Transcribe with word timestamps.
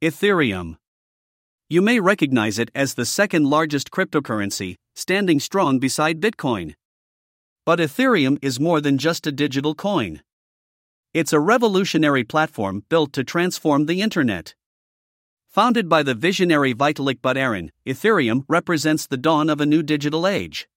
Ethereum. 0.00 0.76
You 1.68 1.82
may 1.82 1.98
recognize 1.98 2.60
it 2.60 2.70
as 2.72 2.94
the 2.94 3.04
second 3.04 3.50
largest 3.50 3.90
cryptocurrency, 3.90 4.76
standing 4.94 5.40
strong 5.40 5.80
beside 5.80 6.20
Bitcoin. 6.20 6.74
But 7.66 7.80
Ethereum 7.80 8.38
is 8.40 8.60
more 8.60 8.80
than 8.80 8.96
just 8.96 9.26
a 9.26 9.32
digital 9.32 9.74
coin. 9.74 10.22
It's 11.12 11.32
a 11.32 11.40
revolutionary 11.40 12.22
platform 12.22 12.84
built 12.88 13.12
to 13.14 13.24
transform 13.24 13.86
the 13.86 14.00
internet. 14.00 14.54
Founded 15.48 15.88
by 15.88 16.04
the 16.04 16.14
visionary 16.14 16.72
Vitalik 16.74 17.20
Buterin, 17.20 17.70
Ethereum 17.84 18.44
represents 18.46 19.04
the 19.04 19.16
dawn 19.16 19.50
of 19.50 19.60
a 19.60 19.66
new 19.66 19.82
digital 19.82 20.28
age. 20.28 20.68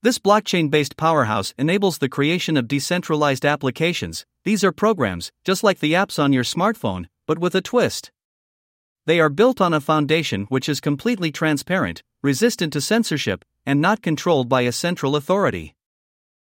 This 0.00 0.18
blockchain 0.18 0.70
based 0.70 0.96
powerhouse 0.96 1.52
enables 1.58 1.98
the 1.98 2.08
creation 2.08 2.56
of 2.56 2.68
decentralized 2.68 3.44
applications. 3.44 4.24
These 4.44 4.64
are 4.64 4.72
programs, 4.72 5.30
just 5.44 5.62
like 5.62 5.80
the 5.80 5.92
apps 5.92 6.18
on 6.18 6.32
your 6.32 6.42
smartphone, 6.42 7.04
but 7.26 7.38
with 7.38 7.54
a 7.54 7.60
twist. 7.60 8.10
They 9.10 9.18
are 9.18 9.28
built 9.28 9.60
on 9.60 9.74
a 9.74 9.80
foundation 9.80 10.44
which 10.50 10.68
is 10.68 10.80
completely 10.80 11.32
transparent, 11.32 12.04
resistant 12.22 12.72
to 12.74 12.80
censorship, 12.80 13.44
and 13.66 13.80
not 13.80 14.02
controlled 14.02 14.48
by 14.48 14.60
a 14.60 14.70
central 14.70 15.16
authority. 15.16 15.74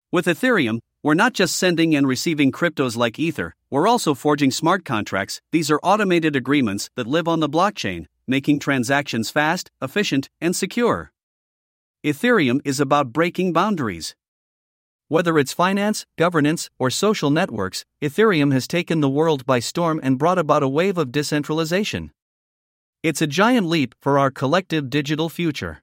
With 0.09 0.25
Ethereum, 0.25 0.79
we're 1.03 1.15
not 1.15 1.33
just 1.33 1.57
sending 1.57 1.93
and 1.97 2.07
receiving 2.07 2.53
cryptos 2.53 2.95
like 2.95 3.19
Ether, 3.19 3.55
we're 3.69 3.89
also 3.89 4.13
forging 4.13 4.51
smart 4.51 4.85
contracts. 4.85 5.41
These 5.51 5.69
are 5.69 5.81
automated 5.83 6.33
agreements 6.33 6.89
that 6.95 7.07
live 7.07 7.27
on 7.27 7.41
the 7.41 7.49
blockchain, 7.49 8.05
making 8.25 8.59
transactions 8.59 9.29
fast, 9.29 9.69
efficient, 9.81 10.29
and 10.39 10.55
secure. 10.55 11.11
Ethereum 12.05 12.61
is 12.63 12.79
about 12.79 13.11
breaking 13.11 13.51
boundaries. 13.51 14.15
Whether 15.09 15.37
it's 15.37 15.51
finance, 15.51 16.05
governance, 16.17 16.69
or 16.79 16.89
social 16.89 17.29
networks, 17.29 17.83
Ethereum 18.01 18.53
has 18.53 18.65
taken 18.65 19.01
the 19.01 19.09
world 19.09 19.45
by 19.45 19.59
storm 19.59 19.99
and 20.01 20.17
brought 20.17 20.39
about 20.39 20.63
a 20.63 20.69
wave 20.69 20.97
of 20.97 21.11
decentralization. 21.11 22.11
It's 23.03 23.21
a 23.21 23.27
giant 23.27 23.67
leap 23.67 23.95
for 24.01 24.17
our 24.17 24.31
collective 24.31 24.89
digital 24.89 25.29
future. 25.29 25.81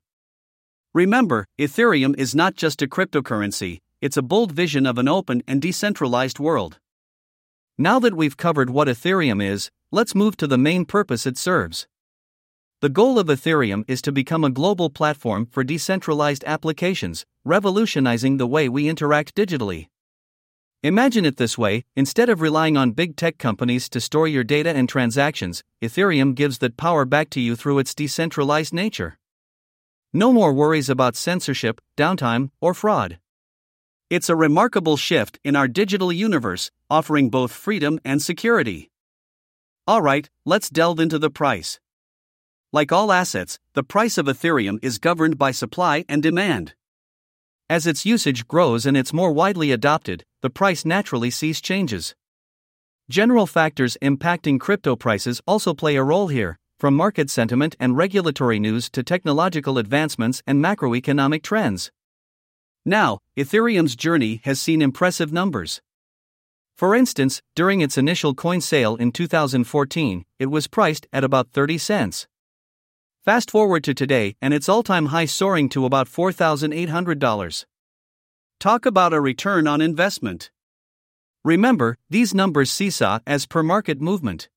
Remember, 0.95 1.47
Ethereum 1.59 2.15
is 2.19 2.35
not 2.35 2.55
just 2.55 2.83
a 2.83 2.87
cryptocurrency, 2.87 3.79
it's 4.01 4.17
a 4.17 4.23
bold 4.23 4.53
vision 4.53 4.85
of 4.87 4.99
an 4.99 5.09
open 5.09 5.43
and 5.47 5.63
decentralized 5.63 6.39
world. 6.39 6.79
Now 7.79 7.99
that 8.01 8.15
we've 8.15 8.37
covered 8.37 8.71
what 8.71 8.89
Ethereum 8.89 9.43
is, 9.43 9.71
let's 9.91 10.15
move 10.15 10.37
to 10.39 10.47
the 10.47 10.59
main 10.59 10.85
purpose 10.85 11.25
it 11.25 11.39
serves. 11.39 11.87
The 12.81 12.89
goal 12.89 13.19
of 13.19 13.29
Ethereum 13.29 13.85
is 13.87 14.03
to 14.03 14.11
become 14.11 14.43
a 14.43 14.51
global 14.51 14.91
platform 14.91 15.47
for 15.47 15.63
decentralized 15.63 16.43
applications, 16.49 17.25
revolutionizing 17.45 18.39
the 18.39 18.47
way 18.47 18.69
we 18.69 18.89
interact 18.89 19.37
digitally. 19.37 19.87
Imagine 20.85 21.25
it 21.25 21.37
this 21.37 21.57
way 21.57 21.85
instead 21.95 22.29
of 22.29 22.41
relying 22.41 22.77
on 22.77 22.91
big 22.91 23.15
tech 23.15 23.39
companies 23.39 23.89
to 23.89 24.01
store 24.01 24.27
your 24.27 24.43
data 24.43 24.71
and 24.71 24.89
transactions, 24.89 25.63
Ethereum 25.81 26.35
gives 26.35 26.59
that 26.59 26.77
power 26.77 27.05
back 27.05 27.31
to 27.31 27.41
you 27.41 27.55
through 27.55 27.79
its 27.79 27.95
decentralized 27.95 28.75
nature. 28.75 29.17
No 30.13 30.33
more 30.33 30.53
worries 30.53 30.91
about 30.91 31.15
censorship, 31.15 31.81
downtime, 31.97 32.51
or 32.61 32.75
fraud. 32.75 33.21
It's 34.11 34.29
a 34.29 34.35
remarkable 34.35 34.97
shift 34.97 35.39
in 35.45 35.55
our 35.55 35.69
digital 35.69 36.13
universe, 36.13 36.73
offering 36.91 37.31
both 37.31 37.53
freedom 37.53 38.01
and 38.05 38.21
security. 38.21 38.91
Alright, 39.89 40.31
let's 40.45 40.69
delve 40.69 40.99
into 40.99 41.19
the 41.21 41.31
price. 41.31 41.79
Like 42.73 42.91
all 42.91 43.13
assets, 43.13 43.61
the 43.75 43.85
price 43.85 44.19
of 44.19 44.27
Ethereum 44.27 44.81
is 44.83 44.99
governed 44.99 45.39
by 45.39 45.53
supply 45.53 46.05
and 46.09 46.25
demand. 46.25 46.75
As 47.71 47.87
its 47.87 48.05
usage 48.05 48.49
grows 48.49 48.85
and 48.85 48.97
it's 48.97 49.13
more 49.13 49.31
widely 49.31 49.71
adopted, 49.71 50.25
the 50.43 50.51
price 50.51 50.85
naturally 50.85 51.31
sees 51.31 51.61
changes. 51.61 52.15
General 53.09 53.47
factors 53.47 53.97
impacting 54.03 54.61
crypto 54.61 54.97
prices 54.97 55.41
also 55.47 55.73
play 55.73 55.97
a 55.97 56.03
role 56.03 56.29
here, 56.29 56.59
from 56.79 56.95
market 56.95 57.31
sentiment 57.31 57.77
and 57.79 57.97
regulatory 57.97 58.59
news 58.59 58.91
to 58.91 59.03
technological 59.03 59.79
advancements 59.79 60.43
and 60.47 60.63
macroeconomic 60.63 61.43
trends. 61.43 61.91
Now, 62.85 63.19
Ethereum's 63.37 63.95
journey 63.95 64.41
has 64.45 64.61
seen 64.61 64.83
impressive 64.83 65.33
numbers. 65.33 65.80
For 66.77 66.97
instance, 66.97 67.41
during 67.55 67.80
its 67.80 67.97
initial 67.97 68.35
coin 68.35 68.61
sale 68.61 68.97
in 68.97 69.13
2014, 69.13 70.24
it 70.41 70.47
was 70.47 70.67
priced 70.67 71.07
at 71.13 71.23
about 71.23 71.51
30 71.53 71.79
cents. 71.79 72.27
Fast 73.24 73.53
forward 73.53 73.85
to 73.85 73.95
today, 73.95 74.35
and 74.42 74.53
its 74.53 74.69
all 74.69 74.83
time 74.83 75.07
high 75.07 75.27
soaring 75.27 75.69
to 75.69 75.86
about 75.86 76.09
$4,800. 76.09 77.64
Talk 78.62 78.86
about 78.86 79.12
a 79.12 79.20
return 79.20 79.67
on 79.67 79.80
investment. 79.80 80.52
Remember, 81.45 81.98
these 82.08 82.33
numbers 82.33 82.70
seesaw 82.70 83.18
as 83.27 83.45
per 83.45 83.61
market 83.61 84.00
movement. 84.00 84.48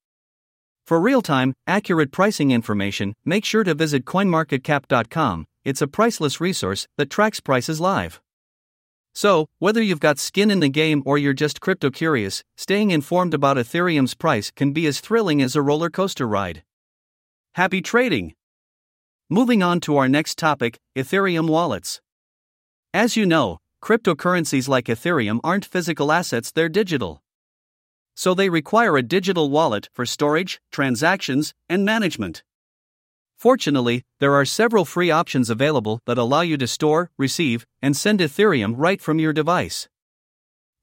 For 0.85 0.99
real 0.99 1.23
time, 1.23 1.55
accurate 1.65 2.11
pricing 2.11 2.51
information, 2.51 3.15
make 3.25 3.43
sure 3.43 3.63
to 3.63 3.73
visit 3.73 4.05
coinmarketcap.com. 4.05 5.47
It's 5.63 5.81
a 5.81 5.87
priceless 5.87 6.39
resource 6.39 6.87
that 6.99 7.09
tracks 7.09 7.39
prices 7.39 7.81
live. 7.81 8.21
So, 9.15 9.47
whether 9.57 9.81
you've 9.81 9.99
got 9.99 10.19
skin 10.19 10.51
in 10.51 10.59
the 10.59 10.69
game 10.69 11.01
or 11.03 11.17
you're 11.17 11.33
just 11.33 11.59
crypto 11.59 11.89
curious, 11.89 12.43
staying 12.55 12.91
informed 12.91 13.33
about 13.33 13.57
Ethereum's 13.57 14.13
price 14.13 14.51
can 14.51 14.71
be 14.71 14.85
as 14.85 14.99
thrilling 14.99 15.41
as 15.41 15.55
a 15.55 15.63
roller 15.63 15.89
coaster 15.89 16.27
ride. 16.27 16.61
Happy 17.55 17.81
trading! 17.81 18.35
Moving 19.31 19.63
on 19.63 19.79
to 19.79 19.97
our 19.97 20.07
next 20.07 20.37
topic 20.37 20.77
Ethereum 20.95 21.49
wallets. 21.49 22.01
As 22.93 23.17
you 23.17 23.25
know, 23.25 23.57
cryptocurrencies 23.81 24.67
like 24.67 24.85
Ethereum 24.85 25.39
aren't 25.43 25.65
physical 25.65 26.11
assets, 26.11 26.51
they're 26.51 26.69
digital. 26.69 27.21
So 28.15 28.33
they 28.33 28.49
require 28.49 28.97
a 28.97 29.03
digital 29.03 29.49
wallet 29.49 29.89
for 29.93 30.05
storage, 30.05 30.61
transactions, 30.71 31.53
and 31.67 31.83
management. 31.83 32.43
Fortunately, 33.37 34.03
there 34.19 34.33
are 34.33 34.45
several 34.45 34.85
free 34.85 35.11
options 35.11 35.49
available 35.49 35.99
that 36.05 36.17
allow 36.17 36.41
you 36.41 36.57
to 36.57 36.67
store, 36.67 37.11
receive, 37.17 37.65
and 37.81 37.95
send 37.95 38.19
Ethereum 38.21 38.73
right 38.77 39.01
from 39.01 39.19
your 39.19 39.33
device. 39.33 39.89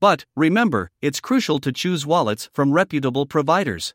But 0.00 0.26
remember, 0.36 0.90
it's 1.00 1.20
crucial 1.20 1.58
to 1.60 1.72
choose 1.72 2.04
wallets 2.04 2.50
from 2.52 2.72
reputable 2.72 3.24
providers. 3.24 3.94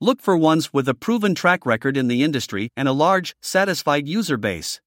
Look 0.00 0.20
for 0.20 0.36
ones 0.36 0.72
with 0.72 0.88
a 0.88 0.94
proven 0.94 1.34
track 1.34 1.64
record 1.64 1.96
in 1.96 2.06
the 2.06 2.22
industry 2.22 2.68
and 2.76 2.86
a 2.86 2.92
large, 2.92 3.34
satisfied 3.40 4.06
user 4.06 4.36
base. 4.36 4.80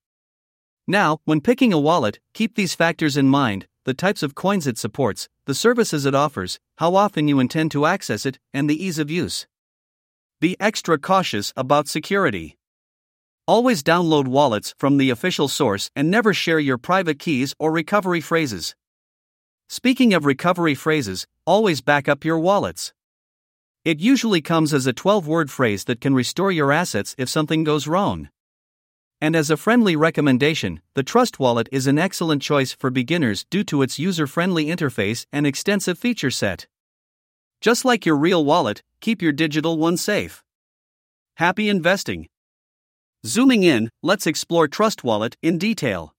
Now, 0.89 1.19
when 1.23 1.39
picking 1.39 1.71
a 1.71 1.77
wallet, 1.77 2.17
keep 2.33 2.55
these 2.55 2.73
factors 2.73 3.15
in 3.15 3.29
mind 3.29 3.67
the 3.85 3.93
types 3.93 4.23
of 4.23 4.33
coins 4.33 4.65
it 4.65 4.79
supports, 4.79 5.29
the 5.45 5.53
services 5.53 6.05
it 6.07 6.15
offers, 6.15 6.59
how 6.79 6.95
often 6.95 7.27
you 7.27 7.39
intend 7.39 7.71
to 7.71 7.85
access 7.85 8.25
it, 8.25 8.39
and 8.55 8.67
the 8.67 8.83
ease 8.83 8.97
of 8.97 9.11
use. 9.11 9.45
Be 10.41 10.55
extra 10.59 10.97
cautious 10.97 11.53
about 11.55 11.87
security. 11.87 12.57
Always 13.47 13.83
download 13.83 14.27
wallets 14.27 14.73
from 14.79 14.97
the 14.97 15.11
official 15.11 15.47
source 15.47 15.91
and 15.95 16.09
never 16.09 16.33
share 16.33 16.59
your 16.59 16.79
private 16.79 17.19
keys 17.19 17.53
or 17.59 17.71
recovery 17.71 18.21
phrases. 18.21 18.75
Speaking 19.67 20.15
of 20.15 20.25
recovery 20.25 20.73
phrases, 20.73 21.27
always 21.45 21.81
back 21.81 22.09
up 22.09 22.25
your 22.25 22.39
wallets. 22.39 22.93
It 23.85 23.99
usually 23.99 24.41
comes 24.41 24.73
as 24.73 24.87
a 24.87 24.93
12 24.93 25.27
word 25.27 25.51
phrase 25.51 25.83
that 25.83 26.01
can 26.01 26.15
restore 26.15 26.51
your 26.51 26.71
assets 26.71 27.13
if 27.19 27.29
something 27.29 27.63
goes 27.63 27.87
wrong. 27.87 28.29
And 29.21 29.35
as 29.35 29.49
a 29.49 29.57
friendly 29.57 29.95
recommendation, 29.95 30.81
the 30.93 31.03
Trust 31.03 31.39
Wallet 31.39 31.67
is 31.71 31.87
an 31.87 31.99
excellent 31.99 32.41
choice 32.41 32.71
for 32.71 32.89
beginners 32.89 33.45
due 33.49 33.65
to 33.65 33.81
its 33.81 33.99
user 33.99 34.27
friendly 34.27 34.67
interface 34.67 35.25
and 35.33 35.45
extensive 35.45 35.99
feature 35.99 36.31
set. 36.31 36.67
Just 37.59 37.83
like 37.83 38.05
your 38.05 38.15
real 38.15 38.45
wallet, 38.45 38.81
keep 39.01 39.21
your 39.21 39.33
digital 39.33 39.77
one 39.77 39.97
safe. 39.97 40.43
Happy 41.35 41.67
investing! 41.67 42.27
Zooming 43.25 43.63
in, 43.63 43.89
let's 44.01 44.25
explore 44.25 44.69
Trust 44.69 45.03
Wallet 45.03 45.35
in 45.41 45.57
detail. 45.57 46.15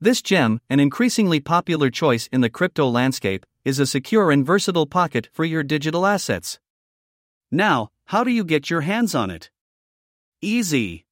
This 0.00 0.22
gem, 0.22 0.60
an 0.70 0.78
increasingly 0.78 1.40
popular 1.40 1.90
choice 1.90 2.28
in 2.30 2.40
the 2.40 2.50
crypto 2.50 2.88
landscape, 2.88 3.44
is 3.64 3.80
a 3.80 3.86
secure 3.86 4.30
and 4.30 4.46
versatile 4.46 4.86
pocket 4.86 5.28
for 5.32 5.44
your 5.44 5.64
digital 5.64 6.06
assets. 6.06 6.60
Now, 7.50 7.90
how 8.06 8.22
do 8.22 8.30
you 8.30 8.44
get 8.44 8.70
your 8.70 8.82
hands 8.82 9.14
on 9.14 9.30
it? 9.30 9.50
Easy. 10.40 11.03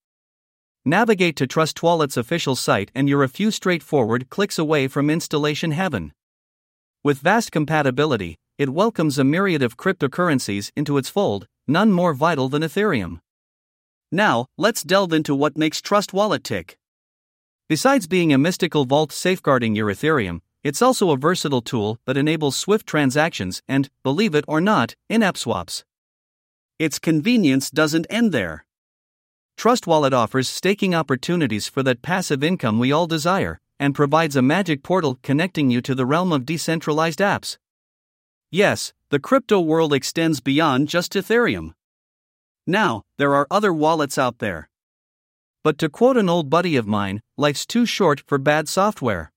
Navigate 0.84 1.36
to 1.36 1.46
Trust 1.46 1.80
Wallet's 1.80 2.16
official 2.16 2.56
site 2.56 2.90
and 2.92 3.08
you're 3.08 3.22
a 3.22 3.28
few 3.28 3.52
straightforward 3.52 4.28
clicks 4.30 4.58
away 4.58 4.88
from 4.88 5.10
installation 5.10 5.70
heaven. 5.70 6.12
With 7.04 7.20
vast 7.20 7.52
compatibility, 7.52 8.36
it 8.58 8.68
welcomes 8.68 9.16
a 9.16 9.22
myriad 9.22 9.62
of 9.62 9.76
cryptocurrencies 9.76 10.72
into 10.74 10.98
its 10.98 11.08
fold, 11.08 11.46
none 11.68 11.92
more 11.92 12.14
vital 12.14 12.48
than 12.48 12.62
Ethereum. 12.62 13.20
Now, 14.10 14.46
let's 14.58 14.82
delve 14.82 15.12
into 15.12 15.36
what 15.36 15.56
makes 15.56 15.80
Trust 15.80 16.12
Wallet 16.12 16.42
tick. 16.42 16.76
Besides 17.68 18.08
being 18.08 18.32
a 18.32 18.38
mystical 18.38 18.84
vault 18.84 19.12
safeguarding 19.12 19.76
your 19.76 19.86
Ethereum, 19.86 20.40
it's 20.64 20.82
also 20.82 21.12
a 21.12 21.16
versatile 21.16 21.62
tool 21.62 22.00
that 22.06 22.16
enables 22.16 22.56
swift 22.56 22.88
transactions 22.88 23.62
and, 23.68 23.88
believe 24.02 24.34
it 24.34 24.44
or 24.48 24.60
not, 24.60 24.96
in 25.08 25.22
app 25.22 25.36
swaps. 25.36 25.84
Its 26.80 26.98
convenience 26.98 27.70
doesn't 27.70 28.08
end 28.10 28.32
there. 28.32 28.66
Trust 29.56 29.86
Wallet 29.86 30.12
offers 30.12 30.48
staking 30.48 30.94
opportunities 30.94 31.68
for 31.68 31.82
that 31.82 32.02
passive 32.02 32.42
income 32.42 32.78
we 32.78 32.90
all 32.92 33.06
desire, 33.06 33.60
and 33.78 33.94
provides 33.94 34.36
a 34.36 34.42
magic 34.42 34.82
portal 34.82 35.18
connecting 35.22 35.70
you 35.70 35.80
to 35.80 35.94
the 35.94 36.06
realm 36.06 36.32
of 36.32 36.46
decentralized 36.46 37.20
apps. 37.20 37.58
Yes, 38.50 38.92
the 39.10 39.18
crypto 39.18 39.60
world 39.60 39.92
extends 39.92 40.40
beyond 40.40 40.88
just 40.88 41.14
Ethereum. 41.14 41.74
Now, 42.66 43.02
there 43.18 43.34
are 43.34 43.46
other 43.50 43.72
wallets 43.72 44.18
out 44.18 44.38
there. 44.38 44.68
But 45.64 45.78
to 45.78 45.88
quote 45.88 46.16
an 46.16 46.28
old 46.28 46.50
buddy 46.50 46.76
of 46.76 46.86
mine, 46.86 47.22
life's 47.36 47.66
too 47.66 47.86
short 47.86 48.20
for 48.26 48.38
bad 48.38 48.68
software. 48.68 49.32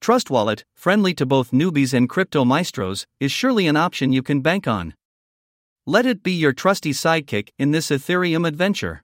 Trust 0.00 0.30
Wallet, 0.30 0.64
friendly 0.74 1.14
to 1.14 1.26
both 1.26 1.50
newbies 1.50 1.92
and 1.92 2.08
crypto 2.08 2.44
maestros, 2.44 3.06
is 3.18 3.32
surely 3.32 3.66
an 3.66 3.76
option 3.76 4.12
you 4.12 4.22
can 4.22 4.40
bank 4.40 4.68
on. 4.68 4.94
Let 5.86 6.06
it 6.06 6.22
be 6.22 6.32
your 6.32 6.52
trusty 6.52 6.92
sidekick 6.92 7.48
in 7.58 7.72
this 7.72 7.88
Ethereum 7.88 8.46
adventure. 8.46 9.02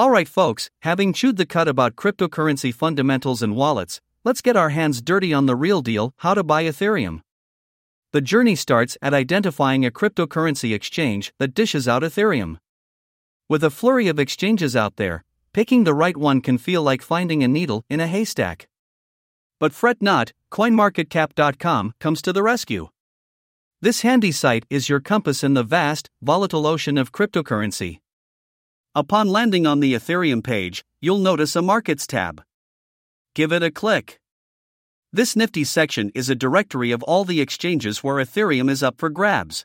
Alright, 0.00 0.26
folks, 0.26 0.70
having 0.80 1.12
chewed 1.12 1.36
the 1.36 1.44
cud 1.44 1.68
about 1.68 1.96
cryptocurrency 1.96 2.72
fundamentals 2.72 3.42
and 3.42 3.54
wallets, 3.54 4.00
let's 4.24 4.40
get 4.40 4.56
our 4.56 4.70
hands 4.70 5.02
dirty 5.02 5.34
on 5.34 5.44
the 5.44 5.54
real 5.54 5.82
deal 5.82 6.14
how 6.16 6.32
to 6.32 6.42
buy 6.42 6.64
Ethereum. 6.64 7.20
The 8.12 8.22
journey 8.22 8.56
starts 8.56 8.96
at 9.02 9.12
identifying 9.12 9.84
a 9.84 9.90
cryptocurrency 9.90 10.74
exchange 10.74 11.34
that 11.38 11.52
dishes 11.52 11.86
out 11.86 12.02
Ethereum. 12.02 12.56
With 13.50 13.62
a 13.62 13.68
flurry 13.68 14.08
of 14.08 14.18
exchanges 14.18 14.74
out 14.74 14.96
there, 14.96 15.24
picking 15.52 15.84
the 15.84 15.92
right 15.92 16.16
one 16.16 16.40
can 16.40 16.56
feel 16.56 16.82
like 16.82 17.02
finding 17.02 17.42
a 17.42 17.48
needle 17.48 17.84
in 17.90 18.00
a 18.00 18.06
haystack. 18.06 18.68
But 19.60 19.74
fret 19.74 20.00
not, 20.00 20.32
CoinMarketCap.com 20.50 21.92
comes 22.00 22.22
to 22.22 22.32
the 22.32 22.42
rescue. 22.42 22.88
This 23.82 24.00
handy 24.00 24.32
site 24.32 24.64
is 24.70 24.88
your 24.88 25.00
compass 25.00 25.44
in 25.44 25.52
the 25.52 25.62
vast, 25.62 26.08
volatile 26.22 26.66
ocean 26.66 26.96
of 26.96 27.12
cryptocurrency. 27.12 27.98
Upon 28.94 29.28
landing 29.28 29.66
on 29.66 29.80
the 29.80 29.94
Ethereum 29.94 30.44
page, 30.44 30.84
you'll 31.00 31.16
notice 31.16 31.56
a 31.56 31.62
Markets 31.62 32.06
tab. 32.06 32.42
Give 33.34 33.50
it 33.50 33.62
a 33.62 33.70
click. 33.70 34.20
This 35.10 35.34
nifty 35.34 35.64
section 35.64 36.10
is 36.14 36.28
a 36.28 36.34
directory 36.34 36.90
of 36.90 37.02
all 37.04 37.24
the 37.24 37.40
exchanges 37.40 38.04
where 38.04 38.16
Ethereum 38.16 38.68
is 38.68 38.82
up 38.82 38.98
for 38.98 39.08
grabs. 39.08 39.64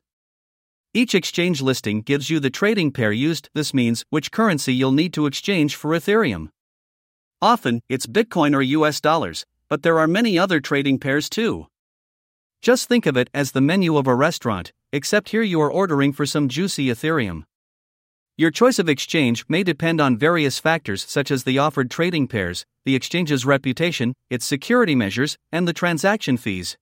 Each 0.94 1.14
exchange 1.14 1.62
listing 1.62 2.04
gives 2.04 2.30
you 2.30 2.40
the 2.40 2.50
trading 2.50 2.94
pair 2.94 3.12
used, 3.12 3.50
this 3.54 3.74
means 3.74 4.06
which 4.12 4.32
currency 4.32 4.74
you'll 4.74 4.94
need 4.94 5.12
to 5.16 5.26
exchange 5.26 5.76
for 5.76 5.92
Ethereum. 5.92 6.48
Often, 7.42 7.82
it's 7.90 8.08
Bitcoin 8.08 8.56
or 8.56 8.62
US 8.62 9.02
dollars, 9.02 9.46
but 9.68 9.84
there 9.84 10.00
are 10.00 10.08
many 10.08 10.40
other 10.40 10.62
trading 10.62 11.00
pairs 11.00 11.30
too. 11.30 11.68
Just 12.62 12.88
think 12.88 13.06
of 13.06 13.18
it 13.18 13.30
as 13.34 13.52
the 13.52 13.60
menu 13.60 13.98
of 13.98 14.08
a 14.08 14.16
restaurant, 14.16 14.72
except 14.94 15.30
here 15.30 15.42
you 15.42 15.60
are 15.60 15.70
ordering 15.70 16.14
for 16.14 16.26
some 16.26 16.48
juicy 16.48 16.86
Ethereum. 16.86 17.44
Your 18.40 18.52
choice 18.52 18.78
of 18.78 18.88
exchange 18.88 19.46
may 19.50 19.64
depend 19.64 20.00
on 20.00 20.16
various 20.16 20.60
factors 20.60 21.04
such 21.04 21.32
as 21.32 21.44
the 21.44 21.58
offered 21.58 21.90
trading 21.90 22.28
pairs, 22.28 22.68
the 22.86 22.94
exchange's 22.94 23.48
reputation, 23.48 24.14
its 24.30 24.46
security 24.46 24.94
measures, 24.94 25.40
and 25.52 25.68
the 25.68 25.74
transaction 25.74 26.38
fees. 26.38 26.78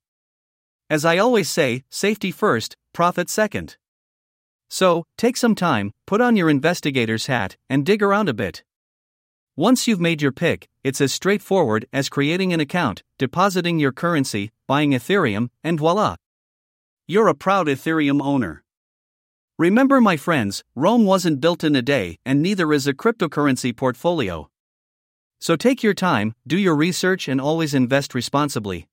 As 0.90 1.06
I 1.06 1.18
always 1.18 1.48
say, 1.48 1.86
safety 1.90 2.30
first, 2.30 2.76
profit 2.92 3.30
second. 3.30 3.78
So, 4.70 5.06
take 5.18 5.38
some 5.38 5.56
time, 5.56 5.94
put 6.06 6.20
on 6.20 6.36
your 6.36 6.50
investigator's 6.50 7.28
hat, 7.28 7.56
and 7.70 7.86
dig 7.86 8.04
around 8.04 8.28
a 8.28 8.34
bit. 8.34 8.62
Once 9.56 9.88
you've 9.88 10.02
made 10.02 10.22
your 10.22 10.34
pick, 10.34 10.68
it's 10.84 11.00
as 11.00 11.14
straightforward 11.14 11.86
as 11.94 12.10
creating 12.10 12.52
an 12.52 12.60
account, 12.60 13.02
depositing 13.18 13.80
your 13.80 13.94
currency, 13.94 14.52
buying 14.68 14.92
Ethereum, 14.92 15.48
and 15.64 15.80
voila! 15.80 16.18
You're 17.08 17.30
a 17.30 17.34
proud 17.34 17.68
Ethereum 17.68 18.22
owner. 18.22 18.65
Remember, 19.58 20.02
my 20.02 20.18
friends, 20.18 20.66
Rome 20.76 21.06
wasn't 21.06 21.40
built 21.40 21.64
in 21.64 21.78
a 21.78 21.82
day, 21.82 22.18
and 22.26 22.42
neither 22.42 22.74
is 22.74 22.88
a 22.88 22.94
cryptocurrency 22.94 23.74
portfolio. 23.74 24.50
So 25.40 25.56
take 25.56 25.82
your 25.82 25.94
time, 25.94 26.36
do 26.46 26.58
your 26.58 26.76
research, 26.76 27.30
and 27.30 27.40
always 27.40 27.74
invest 27.74 28.14
responsibly. 28.14 28.90